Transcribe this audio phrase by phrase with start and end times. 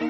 [0.00, 0.06] 美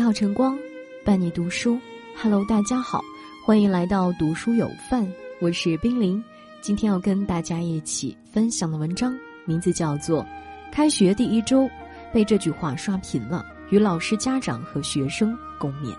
[0.00, 0.58] 好晨光，
[1.04, 1.78] 伴你读书。
[2.16, 3.02] Hello，大家好，
[3.44, 5.06] 欢迎来到读书有范，
[5.40, 6.24] 我是冰凌。
[6.62, 9.14] 今天要跟大家一起分享的文章
[9.44, 10.22] 名字叫做
[10.74, 11.66] 《开学第一周》，
[12.12, 15.94] 被这句话刷屏了，与老师、家长和学生共勉。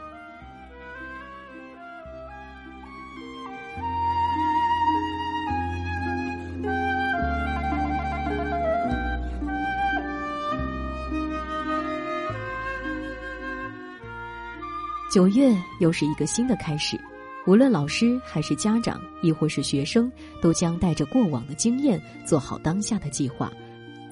[15.10, 17.00] 九月又是一个新的开始，
[17.48, 23.50] 无论老师还是家长，亦或是学生，都将带着过往的经验，做好当下的计划，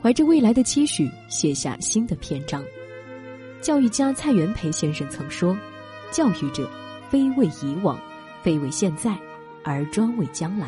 [0.04, 2.62] 怀着未来的期许，写下新的篇章。
[3.62, 5.58] 教育家蔡元培先生曾说
[6.12, 6.70] ：“教育者，
[7.10, 7.98] 非为以往，
[8.42, 9.18] 非为现在，
[9.64, 10.68] 而专为将来。”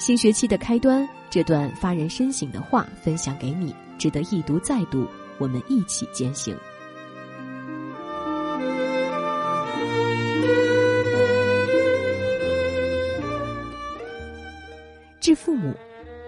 [0.00, 6.56] 新学期的开端，这段发人深省的话分享给你，值得一读再读，我们一起践行。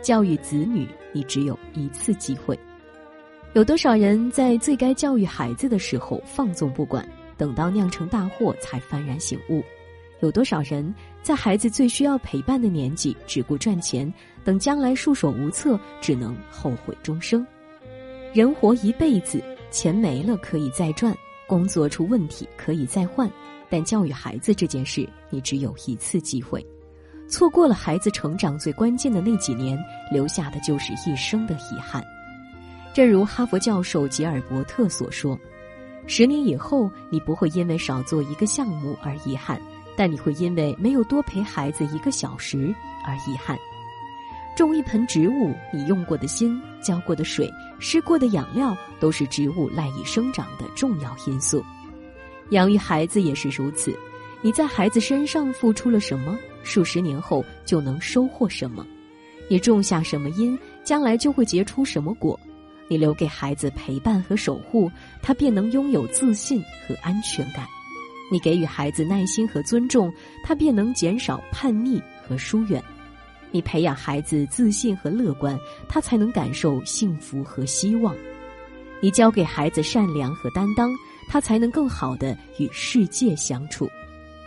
[0.05, 2.57] 教育子女，你只有一次机会。
[3.55, 9.65] 有多少人在最该教育孩子的时候放纵不管，等到酿成大祸才幡然醒悟？
[10.21, 14.13] 有多少人在孩子最需要陪伴的年纪只顾赚钱，
[14.45, 17.47] 等将来束手无策，只能后悔终生？
[18.35, 23.31] 人活一辈子，钱没了可以再赚，工作出问题可以再换，
[23.71, 26.63] 但教育孩子这件事，你只有一次机会。
[27.27, 29.79] 错过了孩子成长最关键的那几年，
[30.13, 32.05] 留下的就是一生的遗憾。
[32.93, 35.37] 正如哈佛教授吉尔伯特所说
[36.07, 39.61] ：“十年以后，你不会因为少做一个项目而遗憾，
[39.97, 42.73] 但你会因为没有多陪孩子一个小时
[43.05, 43.59] 而遗憾。
[44.55, 51.65] 种一盆植物，你用过的心、浇过的水、施过的养料，都是植物赖以生长的重要因素。
[52.51, 53.93] 养育孩子也是如此，
[54.41, 58.85] 你在孩子身上付出了什么？”数十年后就能收获什么？
[59.49, 62.39] 你种下什么因，将来就会结出什么果。
[62.89, 64.91] 你留给孩子陪伴和守护，
[65.23, 67.67] 他便能拥有自信和安全感。
[68.33, 72.83] 你给予孩子耐心和尊重，他便能减少叛逆和疏远。
[73.51, 75.59] 你培养孩子自信和乐观，
[75.89, 78.15] 他才能感受幸福和希望。
[79.01, 80.91] 你教给孩子善良和担当，
[81.29, 83.89] 他才能更好的与世界相处。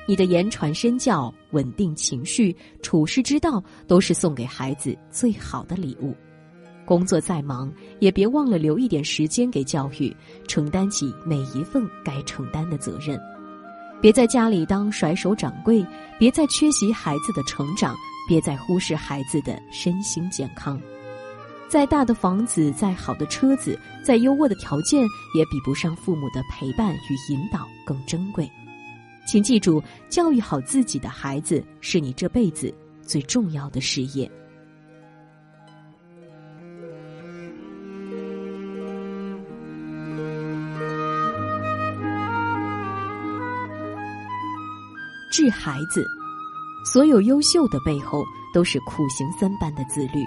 [0.07, 6.16] 你的言传身教、稳定情绪、处事之道，都是送给孩子最好的礼物。
[6.85, 7.69] 工作再忙，
[8.00, 10.16] 也别忘了留一点时间给教育，
[10.47, 13.19] 承担起每一份该承担的责任。
[14.00, 15.85] 别在家里当甩手掌柜，
[16.18, 17.94] 别再缺席孩子的成长，
[18.29, 20.79] 别再忽视孩子的身心健康。
[21.68, 25.01] 再大的房子，再好的车子，再优渥的条件，
[25.35, 28.50] 也比不上父母的陪伴与引导更珍贵。
[29.28, 34.32] 请记住，教育好自己的孩子是你这辈子最重要的事业。
[45.30, 46.06] 治孩子，
[46.92, 48.24] 所有优秀的背后
[48.54, 50.26] 都是苦行僧般的自律。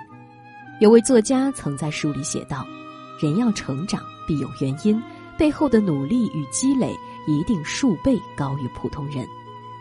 [0.78, 2.66] 有位作家曾在书里写道
[3.19, 5.03] ：“人要成长，必有原因，
[5.39, 6.94] 背后的努力与积累。”
[7.38, 9.26] 一定数倍高于普通人，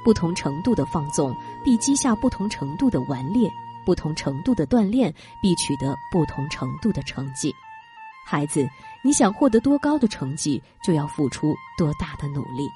[0.04, 3.50] 不同程度的放纵必积下不同程度的顽劣，
[3.86, 7.54] 不同程度的锻炼必取得不同程度的成绩。
[8.26, 8.68] 孩子，
[9.04, 12.68] 你想获得多高的成绩，就要付出多大的努力；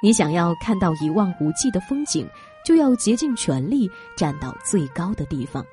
[0.00, 2.28] 你想要看到一望无际的风景，
[2.64, 5.64] 就要竭尽全力站到最高的地方。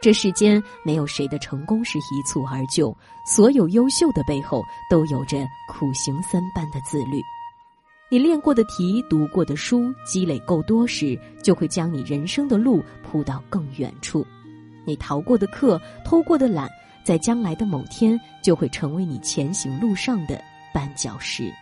[0.00, 2.96] 这世间没有谁的成功是一蹴而就，
[3.26, 5.36] 所有优秀的背后都有着
[5.68, 7.20] 苦行僧般的自律。
[8.12, 14.26] 你练过的题、读过的书积累够多时，就会将你人生的路铺到更远处；
[14.84, 16.68] 你逃过的课、偷过的懒，
[17.04, 20.42] 在将来的某天就会成为你前行路上的
[20.74, 21.52] 绊脚石。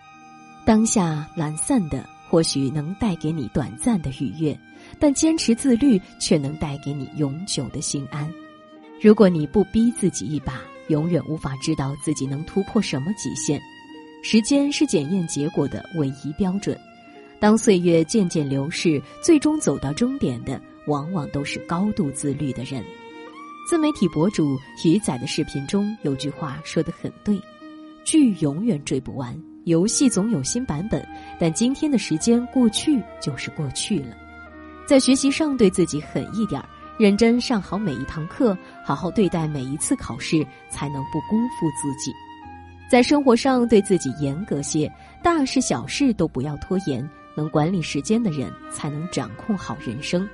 [0.64, 4.58] 当下懒散的或许能带给你短暂的愉悦，
[4.98, 8.26] 但坚持自律却能带给你永久的心安。
[9.02, 13.60] 如果你不逼自己一把，永远无法知道自己能突破什么极限。
[14.22, 16.78] 时间是检验结果的唯一标准。
[17.40, 22.84] 当岁月渐渐流逝，最终走到终点的，往往都是高度自律的人。
[23.68, 27.40] 自媒体博主鱼仔的视频中有句话说的很对：
[28.02, 31.06] 剧永远追不完，游戏总有新版本，
[31.38, 34.16] 但今天的时间过去就是过去了。
[34.86, 36.60] 在学习上对自己狠一点，
[36.98, 42.10] 认真上好每一堂课，好好对待每一次考试，才能不辜负自己。
[42.88, 44.90] 在生活上对自己严格些，
[45.22, 47.08] 大事小事都不要拖延。
[47.36, 50.28] 能管理时间的人，才能掌控好人生。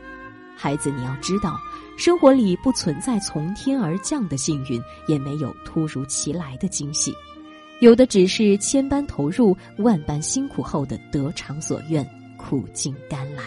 [0.57, 1.59] 孩子，你要知道，
[1.99, 7.13] 生活里不存在从天而降的幸运，也没有突如其来的惊喜，
[7.81, 12.09] 有的只是千般投入、万般辛苦后的得偿所愿、
[12.39, 13.43] 苦尽甘来。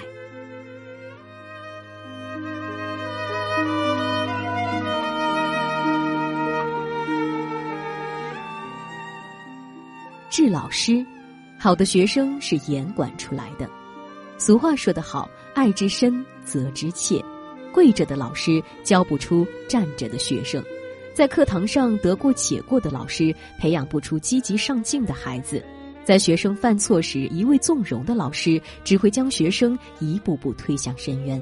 [10.29, 11.05] 治老师，
[11.57, 13.69] 好的学生是严管出来的。
[14.37, 17.23] 俗话说得好，爱之深，责之切。
[17.73, 20.61] 跪着的老师教不出站着的学生，
[21.13, 25.63] 在课堂上得过且过的老师培养不出积极上进的孩子，
[26.03, 31.41] 在学生犯错时一味纵容的老师只会将学生一步步推向深渊。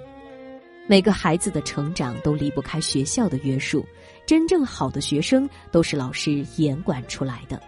[0.87, 3.83] 每个孩子的成长都离不开学校的约束，
[4.27, 7.59] 真正好的学生都是老师严管出来的。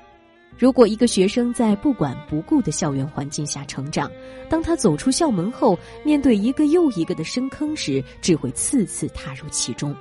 [0.57, 4.12] 如果一个学生在不管不顾的校园环境下成长，
[4.50, 9.95] 当他走出校门后，面对一个又一个的深坑时，只会次次踏入其中。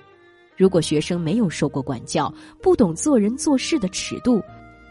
[0.57, 2.33] 如果学生没有受过管教，
[2.63, 4.43] 不懂做人做事的尺度，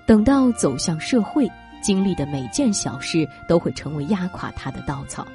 [0.06, 1.50] 等到走向社会，
[1.82, 5.28] 经历的每件小事都会成为压垮他的稻草。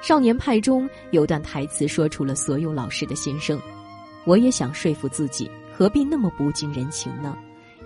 [0.00, 3.60] 少年派中有段台词说出了所有老师的心声
[4.24, 7.36] ：“我也想说服自己，何必那么不近人情呢？”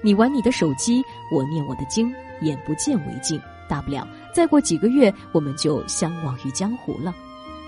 [0.03, 3.41] 你玩你的手机，我念我的经，眼不见为净。
[3.69, 7.15] 大不了再过几个月，我们就相忘于江湖了。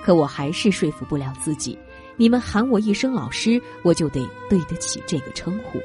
[0.03, 1.79] 可我还是说服不了自己。
[2.17, 5.81] 你们喊我一声老师，我就得对得起这个称呼。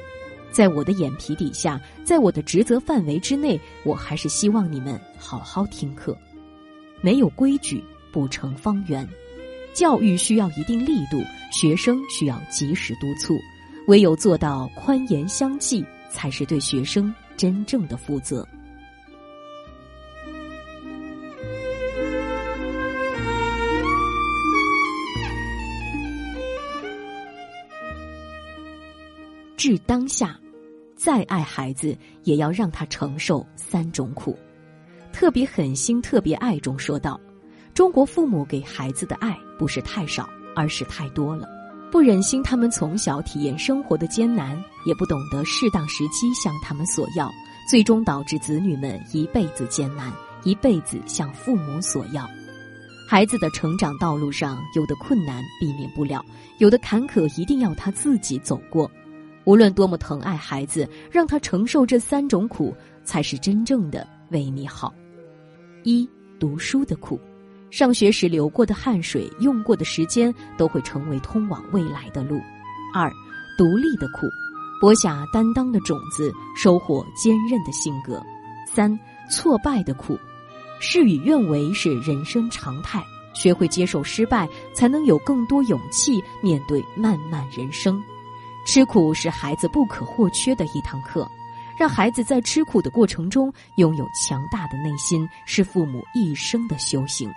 [0.50, 6.16] 在我的眼皮底下，在我的职责范围之内，我还是希望你们好好听课。
[7.00, 7.82] 没有规矩
[8.12, 9.08] 不成方圆，
[9.72, 13.38] 教育需要一定力度，学生需要及时督促。
[13.86, 15.84] 唯有做到宽严相济。
[16.10, 18.46] 才是对学生真正的负责。
[29.56, 30.40] 至当下，
[30.96, 34.38] 再爱孩子，也要让他承受三种苦。
[35.12, 37.20] 特别狠心，特别爱中说道
[37.74, 41.46] ：“中国父母给孩子的爱不是太少，而是太多了。”
[41.90, 44.56] 不忍心他们从小体验生活的艰难，
[44.86, 47.28] 也不懂得适当时机向他们索要，
[47.68, 50.12] 最终导致子女们一辈子艰难，
[50.44, 52.28] 一辈子向父母索要。
[53.08, 56.24] 孩子的成长道路上，有的困难避免不了，
[56.58, 58.88] 有的坎坷一定要他自己走过。
[59.44, 62.72] 无论多么疼爱孩子，让他承受这三种苦，
[63.02, 64.94] 才是真正的为你好。
[65.82, 66.08] 一
[66.38, 67.18] 读书的苦。
[67.70, 72.40] 上学时流过的汗水、用过的时间，都会成为通往未来的路。
[72.92, 73.10] 二，
[73.56, 74.26] 独立的苦，
[74.80, 78.20] 播下担当的种子，收获坚韧的性格。
[78.66, 78.98] 三，
[79.30, 80.18] 挫败的苦，
[80.80, 83.00] 事与愿违是人生常态，
[83.34, 88.02] 学会接受失败，才能有更多勇气面对漫漫人生。
[88.66, 91.26] 吃苦是孩子不可或缺的一堂课，
[91.78, 97.32] 让孩子在吃苦的过程中拥有强大的内心，是父母一生的修行。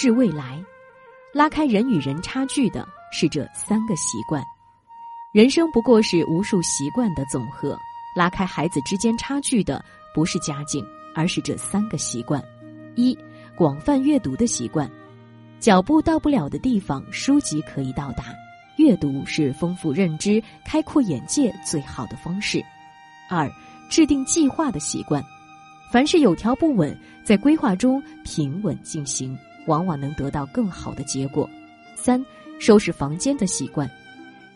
[0.00, 0.64] 治未来，
[1.34, 4.40] 拉开人与人差距的是这三个习惯。
[5.32, 7.76] 人生不过是无数习惯的总和，
[8.14, 10.86] 拉开孩子之间差距的不是家境，
[11.16, 12.40] 而是这三个习惯：
[12.94, 13.18] 一、
[13.56, 14.88] 广泛阅读的习惯，
[15.58, 18.26] 脚步到不了的地方，书籍可以到达。
[18.76, 22.64] 阅读是丰富认知、开阔眼界最好的方式。
[23.28, 23.50] 二、
[23.90, 25.20] 制定计划的习惯，
[25.90, 29.36] 凡事有条不紊，在规划中平稳进行。
[29.68, 31.48] 往往能得到更好的结果。
[31.94, 32.20] 三、
[32.58, 33.88] 收拾房间的习惯，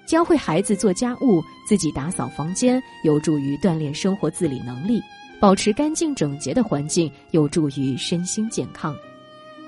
[0.04, 5.00] 教会孩子做家务，自己打扫房间，有助于锻炼生活自理能力。
[5.40, 8.94] 保持干净整洁的环境，有助于身心健康。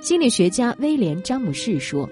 [0.00, 2.08] 心理学家威廉·詹姆士说：“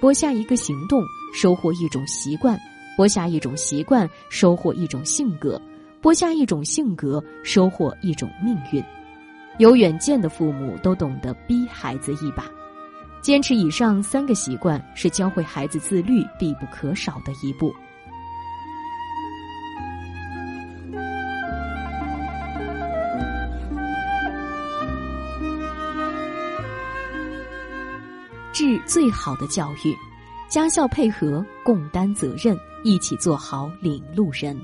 [0.00, 1.02] 播下一个行动，
[1.34, 2.56] 收获一种习惯；
[2.96, 5.60] 播下一种习惯，收获一种性格；
[6.00, 8.82] 播下一种性格，收获一种命运。”
[9.58, 12.44] 有远见的父母都懂得逼孩子一把。
[13.24, 17.74] 坚持以上三个习惯是教会孩子自律必不可少的一步。
[28.52, 29.96] 致最好的教育
[30.46, 32.54] 家校配合共担责任
[32.84, 34.54] 一起做好领路人。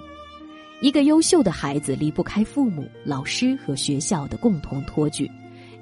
[0.82, 5.26] 一个优秀的孩子离不开父母老师和学校的共同托举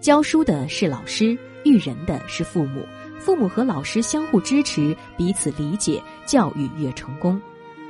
[0.00, 2.84] 教书的是老师育人的是父母。
[3.18, 7.40] 父母和老师相互支持，彼此理解，教育越成功。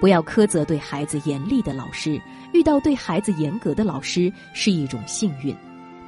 [0.01, 2.21] 不要苛责对孩子严厉的老师，
[2.53, 5.55] 遇到对孩子严格的老师是一种幸运。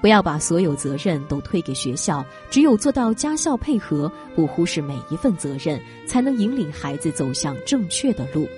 [0.00, 8.48] 不要把所有责任都推给学校，只有做到家校配合，不忽视每一份责任，才能引领孩子走向正确的路。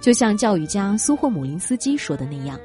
[0.00, 2.56] 就像教育家苏霍姆林斯基说的那样，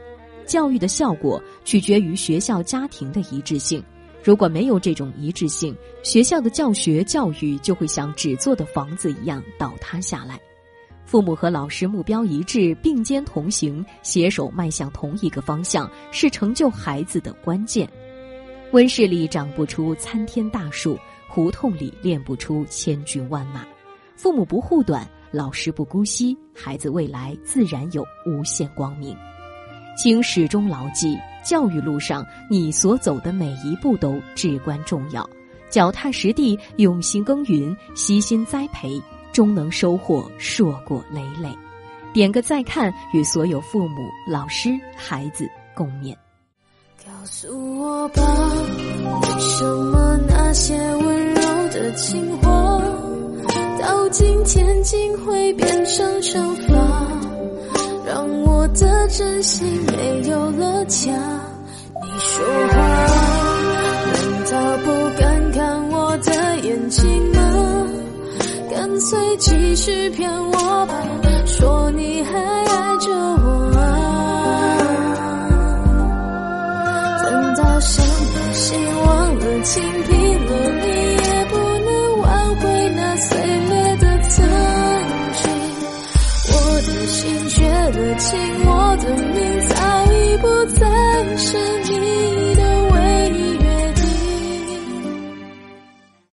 [0.45, 3.83] 教育的效果取决于学校家庭的一致性。
[4.23, 10.39] 如果没有这种一致性，学校的教学教育就会像纸做的房子一样倒塌下来。
[11.05, 17.87] 父母和老师目标一致，并肩同行，携手迈向同一个方向，是成就孩子的关键。
[18.71, 23.65] 温室里长不出参天大树，胡同里练不出千军万马。
[24.15, 29.15] 父母不护短，老师不姑息，孩子未来自然有无限光明。
[29.95, 31.17] 请始终牢记。
[31.43, 35.29] 教育路上，你所走的每一步都至关重要。
[35.69, 39.01] 脚踏实地，用心耕耘，悉心栽培，
[39.33, 41.49] 终能收获硕果累累。
[42.13, 46.15] 点个再看，与所有父母、老师、孩子共勉。
[47.05, 48.23] 告诉我吧，
[49.21, 51.41] 为什么那些温柔
[51.73, 52.81] 的情话，
[53.81, 57.22] 到今天竟会变成惩罚？
[58.63, 61.11] 我的真心没有了假。
[62.01, 62.77] 你说话，
[64.07, 64.15] 难
[64.49, 64.53] 道
[64.85, 64.87] 不
[65.19, 67.03] 敢看我的眼睛
[67.33, 67.41] 吗？
[68.71, 70.93] 干脆继续骗我吧，
[71.45, 73.42] 说你还爱着我